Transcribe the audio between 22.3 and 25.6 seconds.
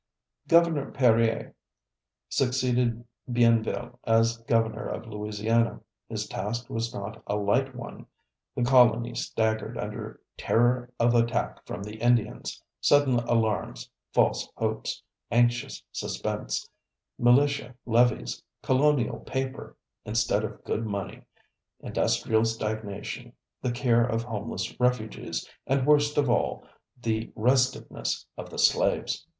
stagnation, the care of homeless refugees,